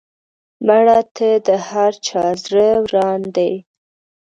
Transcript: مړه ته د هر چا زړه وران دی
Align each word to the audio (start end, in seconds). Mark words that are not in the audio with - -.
مړه 0.65 0.99
ته 1.15 1.29
د 1.47 1.49
هر 1.69 1.91
چا 2.07 2.23
زړه 2.43 2.67
وران 2.83 3.21
دی 3.35 3.53